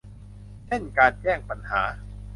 [0.65, 1.83] เช่นการแจ้งปัญหา